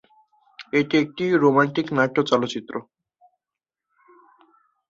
এটি 0.73 0.95
একটি 0.97 1.23
রোমান্টিক 1.43 1.87
নাট্য 1.97 2.17
চলচ্চিত্র। 2.31 2.73